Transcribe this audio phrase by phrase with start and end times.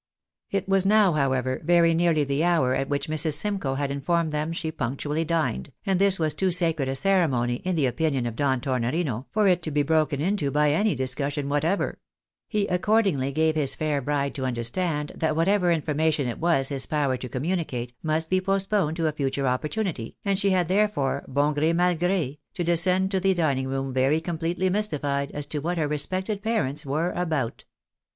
[0.49, 3.33] It was now, however, very nearly the hom at which Mrs.
[3.33, 7.75] Simcoe had informed them she punctually dined, and this was too sacred a ceremony, in
[7.75, 11.99] the opinion of Don Tornorino, for it to be broken into by any discussion whatever;
[12.47, 16.87] he accordingly gave his fau' bride to understand that whatever information it was in his
[16.87, 21.53] power to communicate, must be postponed to a future opportunity, and she had therefore, lion
[21.53, 25.77] gre, mal gre, to descend to the dining room very completely mystified as to what
[25.77, 27.65] her respected parents were about.